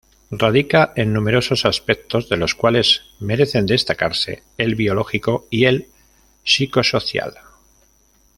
Radica 0.31 0.93
en 0.95 1.13
numerosos 1.13 1.63
aspectos, 1.63 2.27
de 2.27 2.35
los 2.35 2.55
cuales 2.55 3.03
merecen 3.19 3.67
destacarse 3.67 4.41
el 4.57 4.73
biológico 4.73 5.45
y 5.51 5.65
el 5.65 5.89
psicosocial. 6.43 7.35